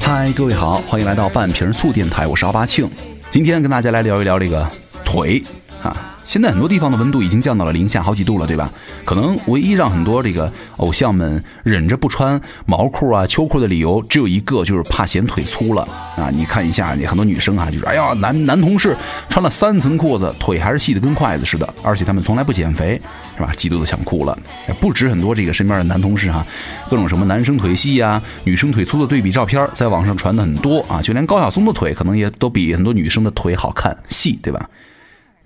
[0.00, 2.90] 嗨，各位好，欢迎来到半瓶醋电台，我是奥巴庆。
[3.30, 4.66] 今天跟大家来聊一聊这个
[5.04, 5.44] 腿
[5.82, 6.13] 啊。
[6.24, 8.70] 现在很多地方的温度已经降到了零下好几度了，对吧？
[9.04, 15.86] 可能唯一让很多这个偶像们忍着不穿毛裤啊、秋裤的理由只有一个，就是怕显腿粗了
[16.16, 16.30] 啊！
[16.32, 18.96] 你看一下，你很多女生啊，就是哎呀，男男同事
[19.28, 23.00] 穿了三层裤子，腿还是细的跟筷子似的，而且他们从来不减肥，
[23.36, 23.52] 是吧？
[23.54, 24.36] 嫉妒的想哭了。
[24.80, 26.44] 不止很多这个身边的男同事哈，
[26.88, 34.68] 各种什么男生腿细呀、女生腿粗的对比照片在网上传的很多啊，就连高晓松的腿可能也都比很多女生的腿好看细，对吧？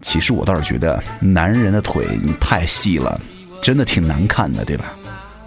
[0.00, 3.20] 其实我倒是觉得，男人的腿你太细了，
[3.60, 4.92] 真的挺难看的，对吧？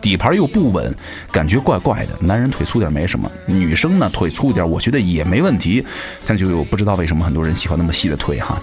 [0.01, 0.93] 底盘又不稳，
[1.31, 2.13] 感觉怪怪的。
[2.19, 5.85] 男人腿粗点没什么，女生呢腿粗点，我觉得也没问题。
[6.25, 8.61] 但就有不知道为什么很多人喜欢那么细的腿哈，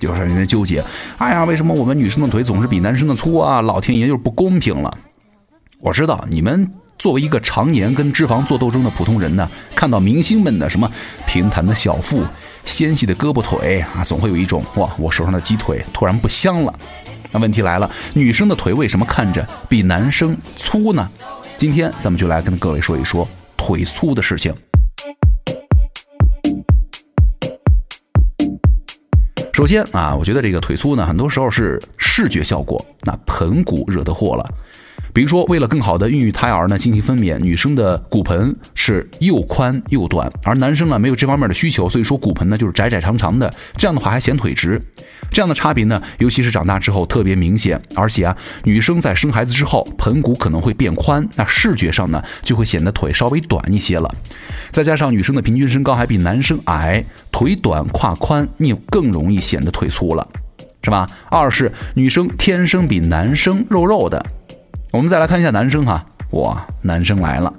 [0.00, 0.84] 有时候人家纠结。
[1.18, 3.60] 哎呀，为什么我们女生的腿总是比男生的粗啊？
[3.62, 4.92] 老天爷就是不公平了。
[5.78, 6.70] 我知道你们。
[6.98, 10.86] 作为一个常年跟脂肪做斗争的普通人呢，看到明星们的什么
[11.26, 12.22] 平坦的小腹、
[12.64, 16.74] 纤细的胳膊腿啊，总会有一种哇，我手上的鸡腿突然不香了。
[17.32, 21.08] 那问题来了，女生的腿为什么看着比男生粗呢？
[21.56, 24.54] 今天咱们就来跟各位说一说腿粗的事情。
[29.52, 34.44] 首先啊，我觉得这个腿粗呢，很多时候是视觉效果，那盆骨惹的祸了。
[35.12, 44.80] 比如说，为了更好的孕育胎儿呢，进行分娩，女生的骨盆是又宽又短，而男生呢没有这方面的需求，所以说骨盆呢就是窄窄长长的，这样的话还显腿直。
[45.32, 47.80] 这样的差别呢，尤其是长大之后特别明显。
[47.94, 54.12] 而且啊，女生在生孩子之后，盆骨可能会变宽，那视觉上呢就会显得腿稍微短一些了。
[54.70, 60.26] 再加上女生的平均身高还比男生矮，腿短胯宽，你更容易显得腿粗了，
[60.82, 61.08] 是吧？
[61.30, 64.24] 二是女生天生比男生肉肉的。
[64.92, 67.52] 我们再来看一下男生哈，哇，男生来了。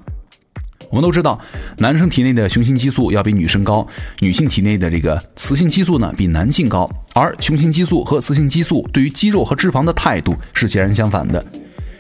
[0.90, 1.40] 我们都知道，
[1.78, 3.88] 男生体内的雄性激素要比女生高，
[4.20, 6.90] 女性体内的这个雌性激素呢比男性高。
[7.14, 11.42] 而雄性激素和雌性激素对于肌肉和脂肪的态度是截然相反的。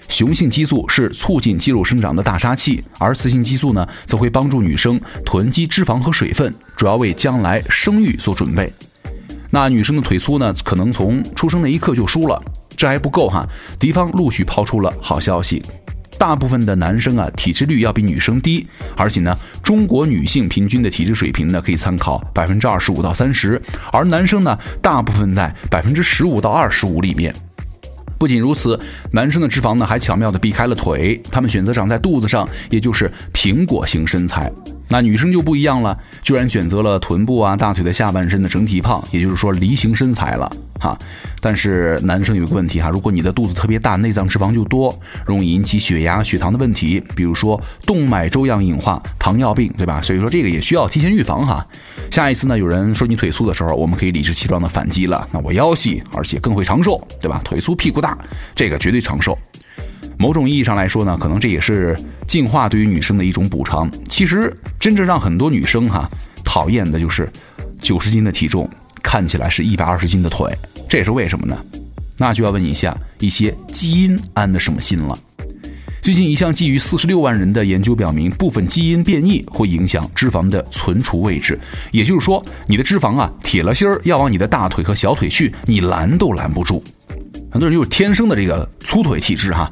[0.09, 8.73] 雄性激素是促进肌肉生长的大杀器，而雌性激素呢则会帮助女生囤积脂肪和水分，主要为将来生育做准备。
[9.49, 12.41] 那女生的腿粗呢，可能从出生那一刻就输了。
[12.81, 13.47] 这还不够哈，
[13.79, 15.63] 敌方陆续抛出了好消息，
[16.17, 18.65] 大部分的男生啊体脂率要比女生低，
[18.97, 23.61] 而且呢，中国女性平均的体脂水平呢可以参考百分之二十五到三十，
[23.91, 27.31] 而男生呢大部分在百分之十五到二十五里面。
[28.17, 28.79] 不仅如此，
[29.11, 34.51] 男生的脂肪呢还巧妙地避开了腿，他们选择长在肚子上，也就是苹果型身材。
[34.91, 40.97] 那女生就不一样了，居然选择了臀部啊、大腿的下半身的整体胖，也就是说梨形身材了哈。
[41.39, 44.93] 但是男生有个问题哈，如果你的肚子特别大，内脏脂肪就多，
[45.25, 50.01] 容易引起血压、血糖的问题，比如说动脉粥样硬化、糖尿病，对吧？
[50.01, 51.65] 所以说这个也需要提前预防哈。
[52.11, 55.25] 下一次呢，有人说你腿粗的时候，我们可以理直气壮的反击了。
[55.31, 57.39] 那我腰细，而且更会长寿，对吧？
[57.45, 58.17] 腿粗屁股大，
[58.53, 59.37] 这个绝对长寿。
[60.21, 63.89] 某种意义上来说呢，可能这也是进化对于女生的一种补偿。
[64.07, 66.07] 其实，真正让很多女生哈
[66.43, 67.27] 讨厌的就是
[67.79, 68.69] 九十斤的体重
[69.01, 70.55] 看起来是一百二十斤的腿，
[70.87, 71.57] 这也是为什么呢？
[72.17, 75.17] 那就要问一下一些基因安的什么心了。
[76.03, 81.59] 最近一项基于四十六万人的研究表明，部分基因变异会影响脂肪的存储位置，
[81.91, 86.83] 也就是说，你的脂肪啊铁了心儿要往你的大腿和小腿去，你拦都拦不住。
[87.51, 89.69] 很多人就是天生的这个粗腿体质哈。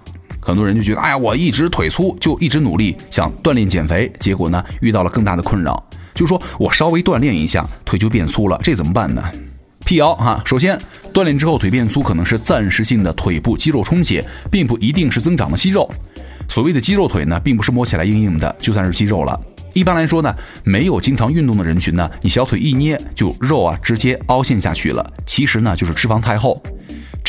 [0.49, 5.81] 很多人就觉得，哎呀，我一直腿粗，就一直努力想锻炼减肥，结果呢遇到了更大的困扰，
[6.15, 9.23] 就说我稍微锻炼一下，腿就变粗了，这怎么办呢？
[9.85, 10.75] 辟谣哈，首先
[11.13, 15.87] 锻炼之后腿变粗可能是暂时性的腿部肌肉充血，并不一定是增长了肌肉。
[16.47, 19.39] 所谓的肌肉腿呢，并不是摸起来硬硬的就算是肌肉了。
[19.73, 20.33] 一般来说呢，
[20.63, 26.59] 没有经常运动的人群呢，你小腿一捏就肉啊直接凹陷下去了，其实呢就是脂肪太厚。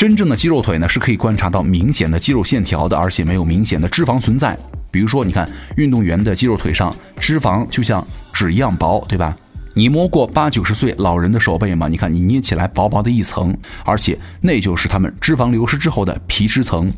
[0.01, 4.57] 真正的肌肉腿呢，是可以观察到明显的肌肉线条的，而且没有明显的脂肪存在。
[4.89, 8.03] 比如说，你看运动员的肌肉腿上脂肪就像
[8.33, 9.35] 纸一样薄，对吧？
[9.75, 11.87] 你摸过八九十岁老人的手背吗？
[11.87, 13.55] 你看你捏起来薄薄的一层，
[13.85, 16.91] 而且那就是他们脂肪流失之后的皮脂层。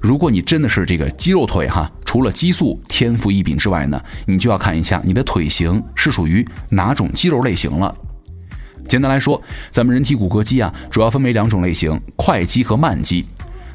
[0.00, 7.94] 如果你真的是这个肌肉腿哈，除了激素天赋异禀之外呢，你就要看一下你的腿型是属于哪种肌肉类型了。
[8.90, 9.40] 简单来说，
[9.70, 13.24] 咱们人体骨骼肌啊，主要分为两种类型：快肌和慢肌。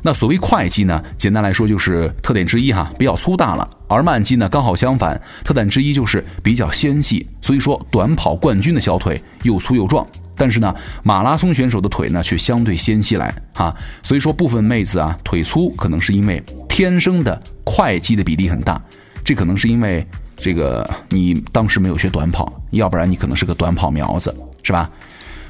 [0.02, 7.26] 那所谓快肌呢，简单来说就是特点之一哈，比较粗大了；而慢肌呢，刚好相反，特点之一就是比较纤细。
[7.42, 13.74] 所以说，短跑冠军的小腿又粗又壮，但是呢，马拉松选手的腿呢却相对纤细来哈。
[14.04, 18.82] 所以说，部分妹子啊腿粗，可能是因为天生的快肌的比例很大，
[19.24, 24.36] 这可能是因为这个你当时没有学短跑，要不然你可能是个短跑苗子，
[24.66, 24.90] 是吧？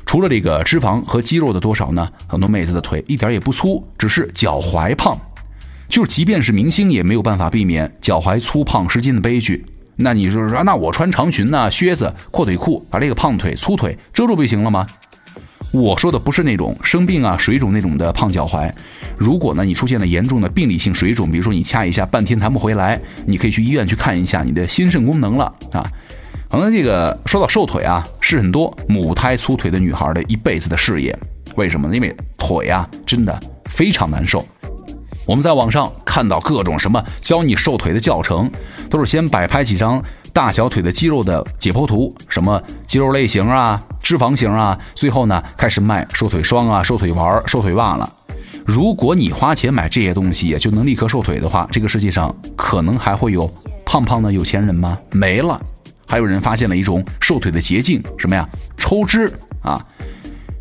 [0.06, 2.08] 除了这个脂肪和肌肉的多少呢？
[2.28, 5.18] 很多妹子的腿一点也不粗，只是脚踝胖。
[5.88, 9.66] 就是即便是明星也没有办法避免脚踝粗胖失禁的悲剧。
[9.96, 14.86] 那你说说，那我穿长裙呐、靴子、阔腿裤，把这个胖腿、粗腿遮住不就行了吗？
[15.72, 18.72] 我说的不是那种生病啊、水肿那种的胖脚踝。
[19.18, 25.84] 如果呢你出现了严重的病理性水肿，比如说你掐一下半天弹不回来，你可以去医院去看一下你的心肾功能了啊。
[26.50, 31.18] 可能这个说到瘦腿啊，是很多母胎粗腿的女孩的一辈子的事业。
[31.56, 31.96] 为什么呢？
[31.96, 34.46] 因为腿啊，真的非常难受。
[35.26, 38.50] 我们在网上看到各种什么教你瘦腿的教程，
[38.90, 40.02] 都是先摆拍几张
[40.32, 48.12] 大小腿的肌肉的解剖图，什么肌肉类型啊、脂肪型啊，最后呢开始卖瘦腿霜啊、瘦腿丸、瘦腿袜了。
[48.66, 53.52] 如果你花钱买这些东西就能立刻瘦腿的话，这个世界上可能还会有
[53.86, 54.98] 胖胖的有钱人吗？
[55.12, 55.60] 没了。
[56.08, 58.48] 还有人发现了一种瘦腿的捷径，什么呀？
[58.78, 59.32] 抽脂
[59.62, 59.84] 啊！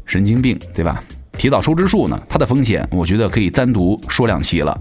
[0.06, 1.02] 神经病，对吧？
[1.36, 4.78] 提到抽脂术呢，它的风险我觉得可以单独说两期了。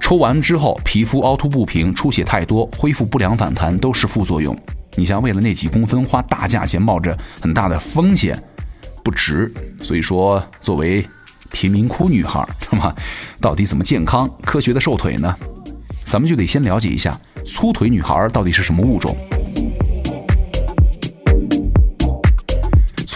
[0.00, 4.56] 抽完之后，皮肤凹凸不平、出血太多、恢复不良、反弹都是副作用。
[4.96, 8.42] 你像为了那几公分花大价钱，冒着很大的风险，
[9.04, 9.52] 不值。
[9.82, 11.06] 所以说，作为
[11.52, 12.94] 贫民窟女孩，是吧？
[13.40, 15.36] 到底怎么健康、科学的瘦腿呢？
[16.04, 19.16] 咱们就得先了解一下粗腿女孩到底是什么物种。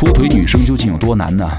[0.04, 1.50] 粗腿女生究竟有多难呢？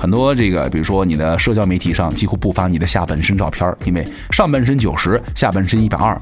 [0.00, 6.20] 很多这个，比如说你的社交媒体上几乎不发你的下半身照片，因为上半身九十，下半身一百二。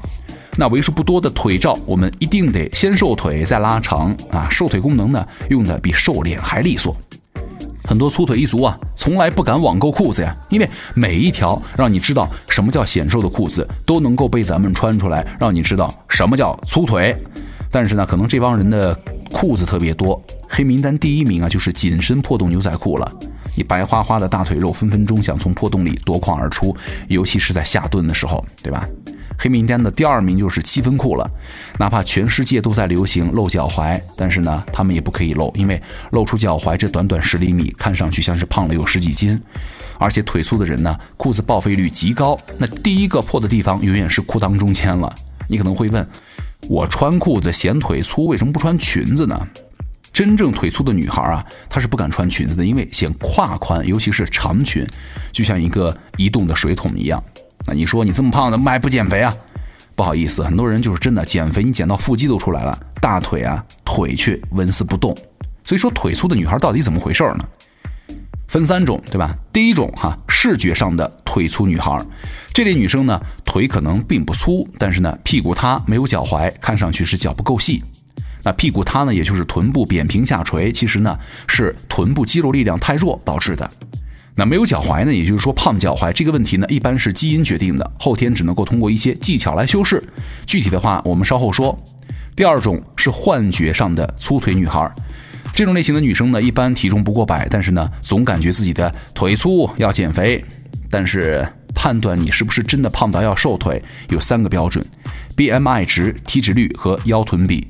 [0.55, 4.47] 那为数不多的腿照，我们一定得先瘦腿再拉长啊！
[4.51, 6.95] 瘦腿功能呢，用的比瘦脸还利索。
[7.85, 17.17] 很多粗腿一族啊，从来不敢网购裤子呀，因为每一条让你知道什么叫显瘦的裤子，都能够被咱们穿出来，让你知道什么叫粗腿。
[17.71, 18.95] 但是呢，可能这帮人的
[19.43, 23.13] 裤子特别多，黑名单第一名啊，就是紧身破洞牛仔裤了。
[23.57, 26.73] 你白花花的大腿肉，分分钟想从破洞里夺眶而出，
[27.09, 28.87] 尤其是在下蹲的时候，对吧？
[29.37, 31.29] 黑名单的第二名就是七分裤了。
[31.77, 35.81] 哪怕全世界都在流行露脚踝，但是呢，他们也不可以露，因为
[36.11, 39.37] 露出脚踝这短短十厘米，看上去像是胖了有十几斤。
[39.99, 45.13] 而且腿粗的人呢，裤子报废率极高，那第一个破的地方永远是裤裆中间了。
[45.49, 46.07] 你可能会问。
[46.69, 49.47] 我穿裤子显腿粗，为什么不穿裙子呢？
[50.11, 54.85] 真正腿粗的女孩啊，她是不敢穿裙子的，因为显胯宽，尤其是长裙，
[55.31, 57.21] 就像一个移动的水桶一样。
[57.65, 59.35] 那你说你这么胖，怎么还不减肥啊？
[59.95, 65.15] 不好意思，很多人就是真的减肥，你减到腹肌都出来了，大腿啊腿却纹丝不动。
[65.63, 67.45] 所以说，腿粗的女孩到底怎么回事呢？
[68.53, 69.35] 分三种，对吧？
[69.51, 71.99] 第一种哈，视觉上的腿粗女孩，
[72.53, 77.83] 这类女生呢，腿可能并不粗，但是呢，屁股塌，没有脚踝，看上去是脚不够细。
[78.43, 81.17] 那屁股塌呢，也就是臀部扁平下垂，其实呢
[81.47, 83.67] 是臀部肌肉力量太弱导致的。
[84.35, 90.03] 那没有脚踝呢，也就是说胖脚踝这个问题呢，一般是基因决定的，后天只能够通过一些技巧来修饰。
[90.45, 91.75] 具体的话，我们稍后说。
[92.35, 94.91] 第二种是幻觉上的粗腿女孩。
[95.53, 100.43] 这种类型的女生呢，一般体重不过百，但是呢，总感觉自己的腿粗，要减肥。
[100.89, 104.83] 但是判断你是不是真的胖到要瘦腿，有三个标准
[105.37, 107.67] ：BMI 值、体脂率和腰臀比。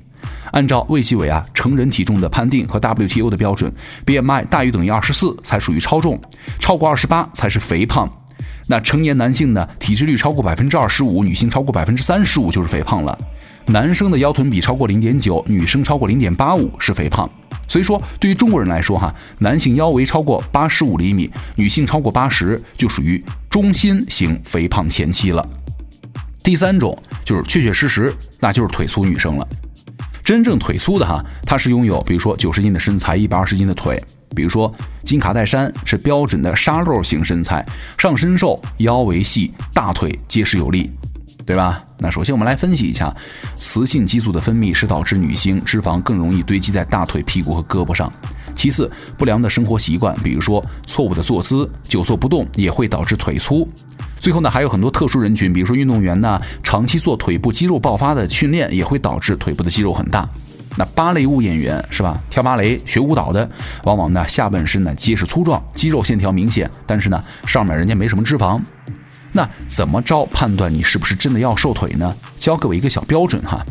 [0.52, 3.74] 按照卫计委啊成人体重的判定和 WTO 的标准
[4.06, 6.22] ，BMI 大于等于二十四才属于超重，
[6.60, 8.10] 超过二十八才是肥胖。
[8.68, 13.18] 那成年男性呢，体脂率超过百分之二十五，女性超过百分之三十五就是肥胖了。
[13.66, 17.30] 男生的腰臀比超过零点九，女生超过零点八五是肥胖。
[17.68, 25.48] 所以说，对于中国人来说，哈，男性腰围超过八十五厘米，女性超过八十，就属于中心型肥胖前期了。
[26.44, 29.48] 第三种就是确确实实，那就是腿粗女生了。
[30.24, 34.02] 真正腿粗的哈，她是拥有比如说九十斤的身材，一百二十斤的腿。
[34.36, 37.64] 比如说金卡戴珊是标准的沙漏型身材，
[37.98, 40.92] 上身瘦，腰围细，大腿结实有力。
[41.46, 41.84] 对吧？
[41.98, 43.14] 那首先我们来分析一下，
[43.58, 48.12] 雌性激素的分泌是导致女性脂肪更容易堆积在大腿、屁股和胳膊上。
[48.56, 53.68] 其次，不良的生活习惯，比如说错误的坐姿、久坐不动，也会导致腿粗。
[54.20, 60.28] 最后呢，还有很多特殊人群，比如说运动员呢，长期做腿部肌肉爆发的训练，也会导致腿部的肌肉很大。
[60.78, 62.20] 那芭蕾舞演员是吧？
[62.30, 63.50] 跳芭蕾、学舞蹈的，
[63.84, 68.62] 往往呢下半身呢结实粗壮，肌肉线条明显，但是呢上面人家没什么脂肪。
[69.36, 72.16] 那怎么着判断你是不是真的要瘦腿呢？
[72.38, 73.66] 教各位一个小标准哈。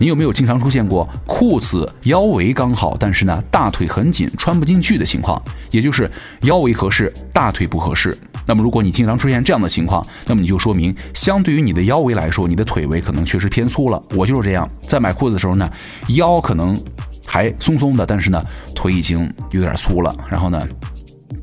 [0.00, 5.42] 你有没有经常出现过裤子腰围刚好，但是呢大腿很紧穿不进去的情况？
[5.70, 6.10] 也就是
[6.42, 8.16] 腰围合适，大腿不合适。
[8.46, 14.02] 那么如果你经常出现这样的情况，那么你就说明相对于你的腰围来说，你的腿围可能确实偏粗了。
[14.14, 15.70] 我就是这样，在买裤子的时候呢，
[16.10, 16.80] 腰可能
[17.26, 18.42] 还松松的，但是呢
[18.74, 20.16] 腿已经有点粗了。
[20.30, 20.66] 然后呢。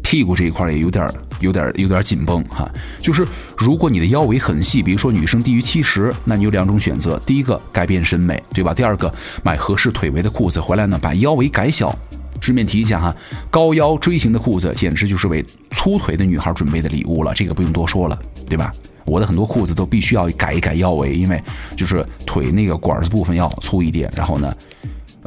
[0.01, 1.07] 屁股这一块也有点、
[1.39, 2.69] 有点、有点紧绷哈。
[2.99, 3.25] 就是
[3.57, 8.73] 如果你的腰围很细，比如说女生低于七十，那你有两种选择：第一个改变审美，对吧？
[8.73, 9.13] 第二个
[9.43, 11.97] 买合适腿围的裤子回来呢，把腰围改小。
[12.41, 13.15] 顺便提一下哈，
[13.49, 18.71] 高腰锥形的裤子简直就是为粗腿的女孩准备的礼物了，这个不用多说了，对吧？
[19.05, 21.41] 我的很多裤子都必须要改一改腰围，因为
[21.75, 24.53] 就是腿那个管子部分要粗一点，然后呢。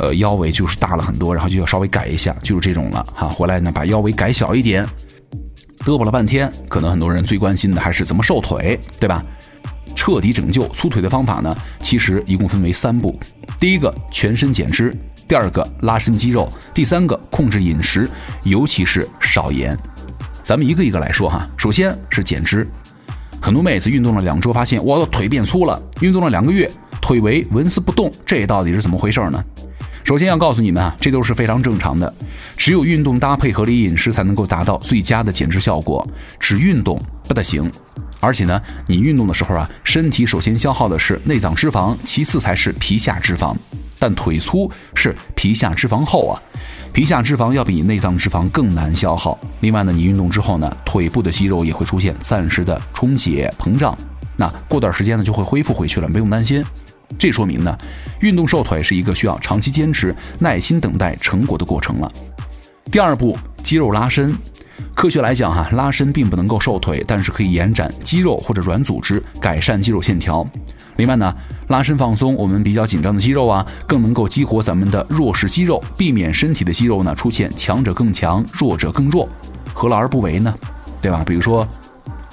[0.01, 3.29] 呃，腰围就是大了很多，然后就要稍微改一下，就是这种了哈。
[3.29, 4.87] 回来呢，把腰围改小一点，
[5.85, 9.25] 嘚啵了半天，可能很多人最关心的还是怎么瘦腿，对吧？
[9.97, 13.19] 彻底拯救粗腿的方法呢，其实一共分为三步：
[13.59, 14.93] 第一个，全身减脂；
[15.27, 18.09] 第二个，拉伸肌肉；第三个，控制饮食，
[18.45, 19.77] 尤其是少盐。
[20.43, 21.49] 咱们一个一个来说哈。
[21.57, 22.69] 首先是减脂，
[23.41, 26.71] 很多妹子运动了两周，发现我的腿变粗了；运动了两个月，
[27.01, 29.43] 腿围纹丝不动，这到底是怎么回事呢？
[30.09, 32.11] 首先要告诉你们啊，这都是非常正常的。
[32.57, 36.09] 只有运动搭配合理饮食，才能够达到最佳的减脂效果。
[36.41, 37.71] 只运动不得行。
[38.19, 43.55] 而且呢，你运动的时候啊，身体首先消耗的是内脏脂肪，其次才是皮下脂肪。
[43.99, 46.41] 但腿粗是皮下脂肪厚啊，
[46.91, 49.39] 皮下脂肪要比内脏脂肪更难消耗。
[49.61, 53.95] 另外呢，你运动之后呢，腿部的肌肉也会出现暂时的充血膨胀，
[54.39, 56.65] 那过段时间呢，就会恢复回去了，不用担心。
[57.17, 57.77] 这说明呢，
[58.21, 62.13] 运动瘦腿是一个需要长期坚持、耐心等待成果的过程了。
[62.91, 64.37] 第二步，肌肉拉伸。
[64.95, 70.47] 科学来讲，哈，拉伸并不能够瘦腿，但是可以延展肌肉或者软组织，改善肌肉线条。
[70.97, 71.35] 另外呢，
[71.69, 79.29] 拉伸放松我们比较紧张的肌肉啊，更能够激活咱们的弱势肌肉，避免身体的肌肉呢出现强者更强、弱者更弱，
[79.73, 80.53] 何乐而不为呢？
[81.01, 81.23] 对吧？
[81.27, 81.67] 比如说。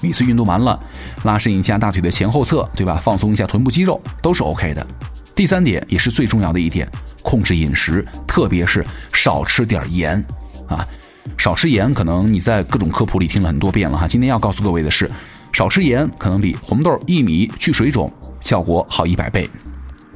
[0.05, 0.79] 每次运动完了，
[1.23, 3.01] 拉伸一下大腿的前后侧，对吧？
[3.03, 4.85] 放松一下臀部肌肉，都是 OK 的。
[5.35, 6.87] 第三点也是最重要的一点，
[7.23, 10.23] 控制饮食，特别是少吃点盐
[10.67, 10.87] 啊！
[11.39, 14.07] 少吃盐，可能你在各种科普里听了很多遍了哈。
[14.07, 15.09] 今天要告诉各位的是，
[15.51, 19.49] 少吃盐可能比红豆、薏米去水肿效果好一百倍。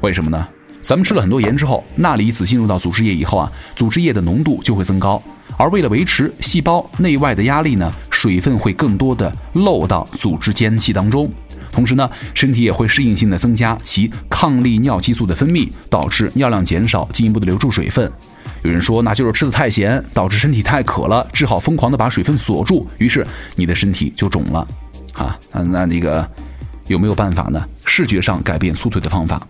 [0.01, 0.47] 为什么呢？
[0.83, 5.19] 咱们吃了很多盐之后，钠离子进入到组织液以后啊，组织液的浓度就会增高。
[5.57, 11.31] 而为了维持细胞内外的压力呢，水分会更多的漏到组织间隙当中，
[11.71, 18.11] 同时呢，身体也会适应性的增加其抗利尿激素的分泌，导致尿量减少，进一步的留住水分。
[18.63, 24.67] 有人说，那就是吃的太咸，导致身体太渴了，只好疯狂的把水分锁住，于是你的身体就肿了。
[25.13, 26.29] 啊，那那那个
[26.87, 27.65] 有没有办法呢？
[27.85, 29.47] 视觉上改变粗腿的方法。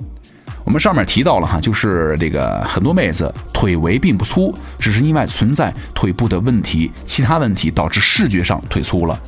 [0.69, 9.19] 我们上面提到了哈，就是这个很多妹子腿围并不粗，只是因为存在腿部的问题，其他问题导致视觉上腿粗了。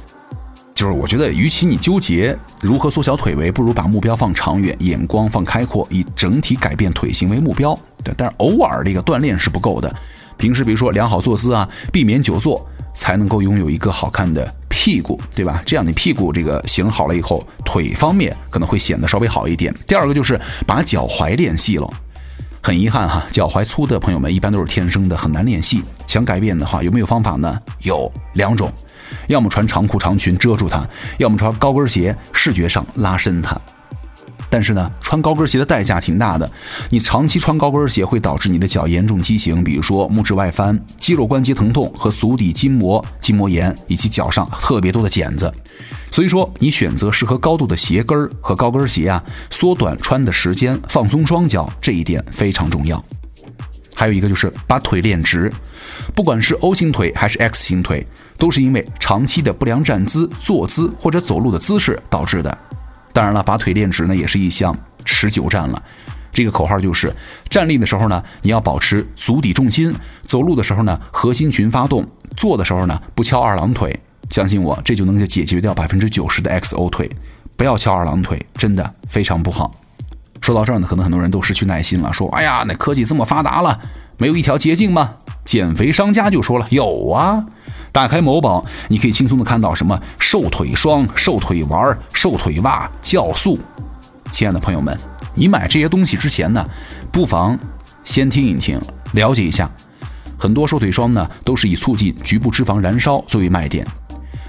[0.75, 7.75] 就是我觉得，与其你纠结如何缩小腿围，不如把目标放长远，眼光放开阔，以整体改变腿型为目标。
[8.03, 9.91] 对，但是偶尔这个锻炼是不够的，
[10.37, 14.55] 平时比如说良好坐姿啊，避免久坐，才能够拥有一个好看的。
[14.69, 15.61] 屁股对吧？
[15.65, 19.71] 这样你屁股这个型好了以后，腿方面可能会显得稍微好一点。
[19.85, 21.87] 第二个就是把脚踝练细了。
[22.63, 25.83] 很遗憾哈，脚踝粗的朋友们一般都是天生的，很难练细。
[26.07, 27.59] 想改变的话，有没有方法呢？
[27.81, 28.71] 有两种，
[29.27, 33.59] 要么穿长裤长裙遮住它，要么穿高跟鞋，视觉上拉伸它。
[34.51, 36.51] 但是呢，穿高跟鞋的代价挺大的。
[36.89, 45.51] 你长期穿高跟鞋会导致你的脚严重畸形，比如说拇指外翻、肌肉关节疼痛和足底筋膜筋膜炎，以及脚上特别多的茧子。
[46.11, 53.01] 所以说，你选择适合高度的鞋跟儿和高跟鞋啊，缩短穿的时间，放松双脚，这一点非常重要。
[53.95, 55.49] 还有一个就是把腿练直，
[56.13, 58.05] 不管是 O 型腿还是 X 型腿，
[58.37, 62.57] 都是因为长期的不良站姿、坐姿或者走路的姿势导致的。
[63.13, 64.75] 当然了，把腿练直呢，也是一项
[65.05, 65.81] 持久战了。
[66.33, 67.13] 这个口号就是：
[67.49, 69.91] 站立的时候呢，你要保持足底重心；
[70.23, 72.03] 走路的时候呢，核心群发动；
[72.37, 73.99] 坐的时候呢，不翘二郎腿。
[74.29, 77.09] 相信我，这就能解决掉百分之九十的 XO 腿。
[77.57, 79.75] 不要翘二郎腿，真的非常不好。
[80.39, 83.79] 说到这儿呢，可能很多人都失去耐心了，说：“哎呀，那科技这么发达了，
[84.17, 87.45] 没有一条捷径吗？”减肥商家就说了：“有啊。”
[87.91, 93.59] 打开某宝，你可以轻松的看到什么瘦腿霜、瘦腿丸、瘦腿袜、酵素。
[94.31, 94.97] 亲爱的朋友们，
[95.33, 96.65] 你买这些东西之前呢，
[97.11, 97.57] 不妨
[98.03, 98.79] 先听一听，
[99.13, 99.69] 了解一下。
[100.37, 103.85] 很多瘦腿霜呢，都是以促进局部脂肪燃烧作为卖点。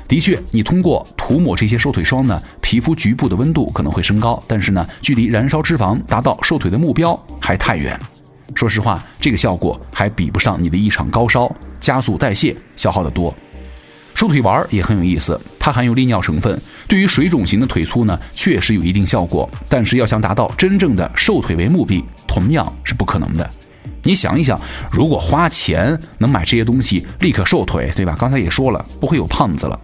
[0.09, 7.99] 的确，你通过涂抹这些瘦腿霜呢，皮肤局部的温度可能会升高，但是呢，距离燃烧脂肪、达到瘦腿的目标还太远。
[8.55, 13.35] 说实话，这个效果还比不上你的一场高烧，加速代谢消耗的多。
[14.15, 19.49] 瘦腿丸也很有意思，它含有利尿成分，对于水肿型的腿粗呢，确实有一定效果。
[19.69, 23.51] 但是要想达到真正的瘦腿为目的，同样是不可能的。
[24.05, 28.15] 你想一想，如果花钱能买这些东西，立刻瘦腿，对吧？
[28.19, 29.79] 刚才也说了，不会有胖子了。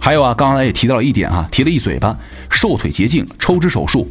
[0.00, 2.18] 还有啊，刚才也提到了一点啊，提了一嘴巴，
[2.50, 4.10] 瘦腿捷径抽脂手术。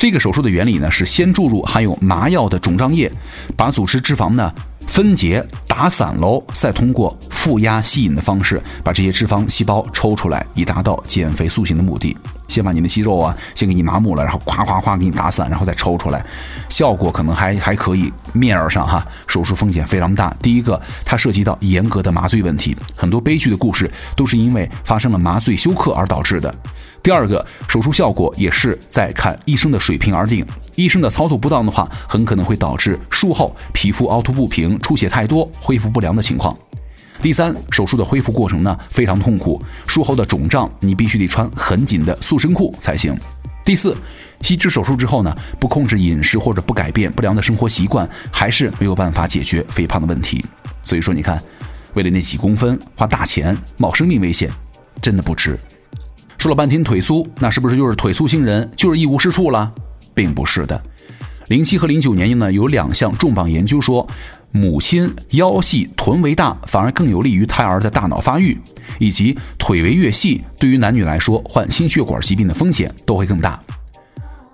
[0.00, 3.12] 这个手术的原理呢，是先注入含有麻药的肿胀液，
[3.54, 4.50] 把组织脂肪呢。
[4.86, 12.16] 分解打散喽，再通过负压吸引的方式把这些脂肪细胞抽出来，以达到减肥塑形的目的。
[12.50, 16.22] 先把你的肌肉啊，先给你麻木了，然后咵咵咵给你打散，然后再抽出来，
[16.68, 18.12] 效果可能还还可以。
[18.32, 20.34] 面儿上哈，手术风险非常大。
[20.40, 26.54] 第一个，它涉及到严格的麻醉问题，很多悲剧的故事都是因为发生了麻醉休克而导致的。
[27.02, 30.46] 第二个，手术效果也是在看医生的水平而定。
[30.76, 36.56] 医生的操作不当的话，很可能会导致术后皮肤凹凸不平、出血太多、恢复不良的情况。
[37.22, 43.14] 第三，手术的恢复过程呢非常痛苦，术后的肿胀你必须得穿很紧的塑身裤才行。
[43.62, 43.94] 第四，
[44.40, 50.42] 吸脂手术之后呢，不控制饮食或者不改变不良的生活习惯，还是没有办法解决肥胖的问题。
[50.82, 51.40] 所以说，你看，
[51.92, 54.50] 为了那几公分花大钱冒生命危险，
[55.02, 55.58] 真的不值。
[56.38, 59.70] 说了半天腿粗，那是不是就是腿粗星人就是一无是处了？
[60.14, 60.82] 并不是的，
[61.48, 64.08] 零七和零九年呢有两项重磅研究说，
[64.52, 68.58] 母亲腰细臀围大反而更有利于胎儿的大脑发育，
[68.98, 73.60] 以及腿围越细，对于男女来说患心血管疾病的风险都会更大。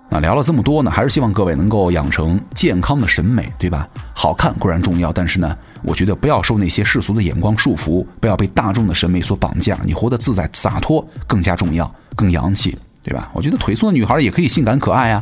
[0.09, 3.89] 那聊了这么多呢，还是希望各位能够养成健康的审美，对吧？
[4.13, 13.29] 好看固然重要，但是呢，我觉得不要受那些世俗的眼光束缚，不要被大众的审美所绑架，你活得自在洒脱更加重要，更洋气，对吧？
[13.33, 15.21] 我觉得腿粗的女孩也可以性感可爱啊。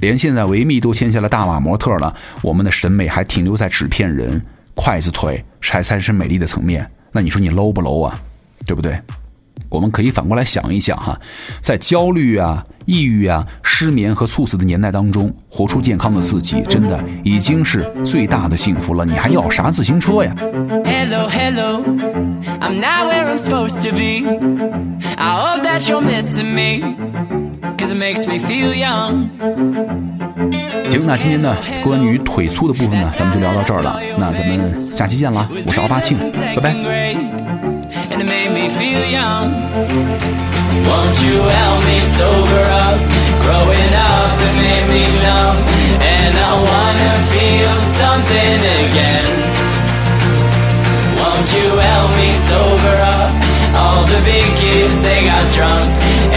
[0.00, 4.40] 连现在维密都签下了大码模特了，我们的审美还停留在纸片人、
[4.74, 6.88] 筷子腿才才是美丽的层面。
[7.12, 8.20] 那你说你 low 不 low 啊？
[8.66, 9.00] 对不对？
[9.68, 11.18] 我们可以反过来想一想哈，
[11.60, 19.04] 在焦虑啊、抑郁啊、失眠和猝死的年代当中，活出健康的自己，真的已经是最大的幸福了。
[19.04, 21.82] 你还要啥自行车呀？Hello, hello,
[22.60, 24.24] I'm nowhere I'm supposed to be.
[25.16, 27.47] I hope that you're missing me.
[27.90, 29.30] It makes me feel young
[30.90, 33.98] 行，那今天呢，关于腿粗的部分呢，咱们就聊到这儿了。
[34.18, 35.48] 那咱们下期见啦！
[35.50, 36.18] 我是奥巴庆，
[36.54, 36.74] 拜拜。
[53.80, 55.88] All the big kids they got drunk,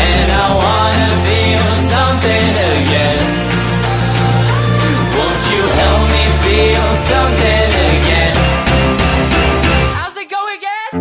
[0.07, 3.23] and I wanna feel something again.
[5.17, 8.35] Won't you help me feel something again?
[9.97, 10.93] How's it go again?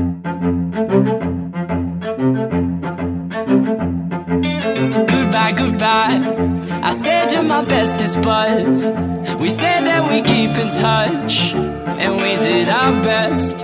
[5.13, 6.19] Goodbye, goodbye.
[6.83, 8.81] I said you're my bestest buds.
[9.43, 11.55] We said that we keep in touch,
[12.03, 13.57] and we did our best.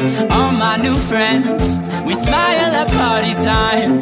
[0.00, 4.00] All my new friends, we smile at party time,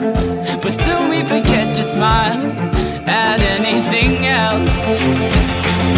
[0.63, 2.39] but soon we forget to smile
[3.05, 5.03] at anything else.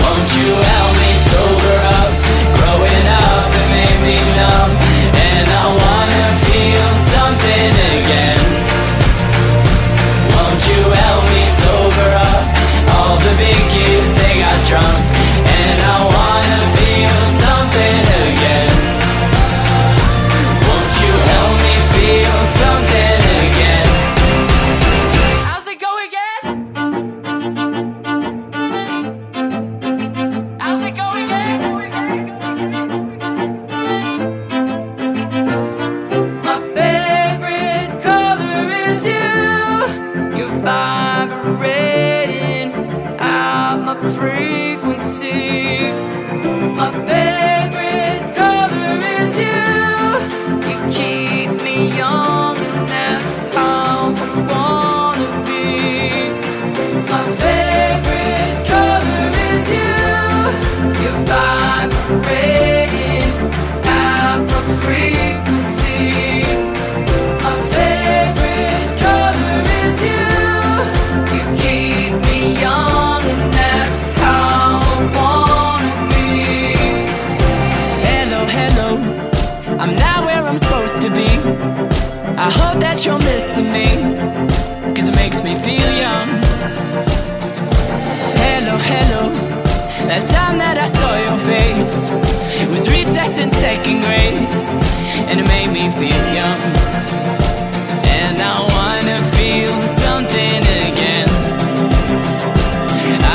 [0.00, 2.12] Won't you help me sober up?
[2.56, 4.72] Growing up, it made me numb,
[5.20, 8.40] and I wanna feel something again.
[10.32, 12.44] Won't you help me sober up?
[12.96, 15.04] All the big kids, they got drunk,
[15.44, 16.10] and I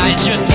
[0.07, 0.54] I just